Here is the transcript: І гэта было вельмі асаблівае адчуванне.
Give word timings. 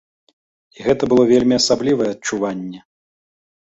І 0.77 0.85
гэта 0.85 1.03
было 1.13 1.27
вельмі 1.33 1.55
асаблівае 1.61 2.09
адчуванне. 2.17 2.79